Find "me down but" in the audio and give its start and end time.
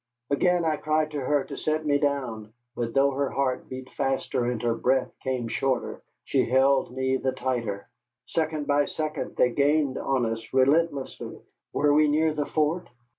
1.85-2.95